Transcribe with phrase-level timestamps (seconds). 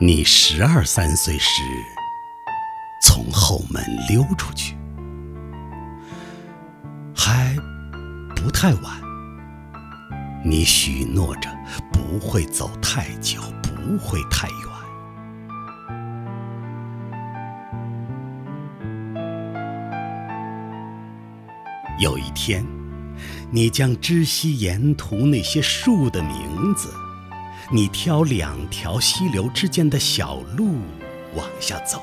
[0.00, 1.60] 你十二三岁时
[3.02, 4.76] 从后门溜出去，
[7.16, 7.56] 还
[8.36, 9.00] 不太晚。
[10.44, 11.50] 你许诺着
[11.92, 14.58] 不会走太久，不会太远。
[21.98, 22.64] 有一天，
[23.50, 26.88] 你将知悉沿途那些树的名字，
[27.70, 30.78] 你挑两条溪流之间的小路
[31.34, 32.02] 往下走。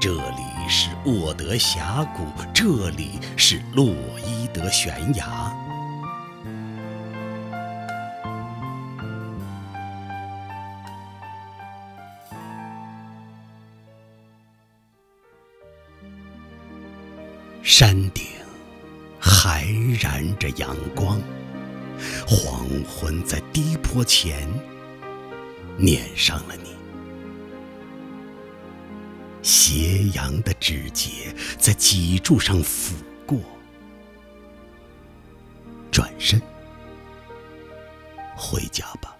[0.00, 3.94] 这里是沃德峡谷，这里是洛
[4.26, 5.52] 伊德悬崖。
[17.62, 18.24] 山顶。
[19.18, 19.66] 还
[20.00, 21.20] 燃着阳光，
[22.26, 24.48] 黄昏在低坡前
[25.78, 26.70] 撵上了你，
[29.42, 32.92] 斜阳的指节在脊柱上抚
[33.26, 33.38] 过，
[35.90, 36.40] 转身
[38.36, 39.16] 回家吧，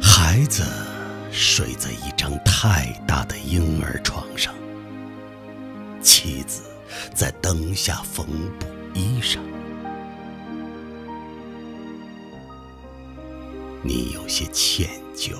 [0.00, 0.85] 孩子。
[1.38, 4.54] 睡在一张太大的婴儿床上，
[6.00, 6.62] 妻子
[7.14, 8.26] 在灯下缝
[8.58, 9.38] 补衣裳。
[13.82, 15.36] 你有些歉疚，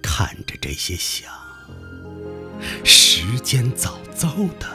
[0.00, 1.28] 看着这些想，
[2.84, 4.28] 时间早早
[4.60, 4.68] 的，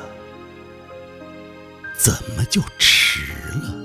[1.98, 3.85] 怎么就迟了？